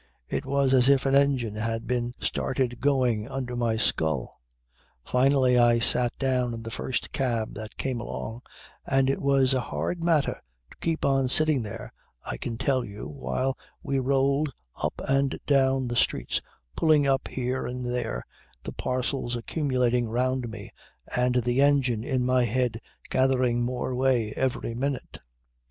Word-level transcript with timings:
It 0.27 0.47
was 0.47 0.73
as 0.73 0.89
if 0.89 1.05
an 1.05 1.13
engine 1.13 1.53
had 1.53 1.85
been 1.85 2.15
started 2.19 2.81
going 2.81 3.29
under 3.29 3.55
my 3.55 3.77
skull. 3.77 4.41
Finally 5.05 5.59
I 5.59 5.77
sat 5.77 6.11
down 6.17 6.55
in 6.55 6.63
the 6.63 6.71
first 6.71 7.11
cab 7.11 7.53
that 7.53 7.77
came 7.77 8.01
along 8.01 8.41
and 8.83 9.11
it 9.11 9.21
was 9.21 9.53
a 9.53 9.61
hard 9.61 10.03
matter 10.03 10.41
to 10.71 10.77
keep 10.81 11.05
on 11.05 11.27
sitting 11.27 11.61
there 11.61 11.93
I 12.25 12.37
can 12.37 12.57
tell 12.57 12.83
you, 12.83 13.07
while 13.07 13.55
we 13.83 13.99
rolled 13.99 14.51
up 14.81 14.99
and 15.07 15.37
down 15.45 15.87
the 15.87 15.95
streets, 15.95 16.41
pulling 16.75 17.05
up 17.05 17.27
here 17.27 17.67
and 17.67 17.85
there, 17.85 18.25
the 18.63 18.73
parcels 18.73 19.35
accumulating 19.35 20.09
round 20.09 20.49
me 20.49 20.71
and 21.15 21.35
the 21.35 21.61
engine 21.61 22.03
in 22.03 22.25
my 22.25 22.45
head 22.45 22.81
gathering 23.11 23.61
more 23.61 23.93
way 23.93 24.33
every 24.35 24.73
minute. 24.73 25.19